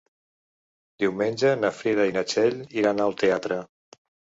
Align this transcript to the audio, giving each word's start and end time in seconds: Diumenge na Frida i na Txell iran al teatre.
Diumenge 1.03 1.53
na 1.61 1.73
Frida 1.83 2.09
i 2.13 2.19
na 2.19 2.27
Txell 2.33 2.61
iran 2.83 3.09
al 3.09 3.19
teatre. 3.25 3.65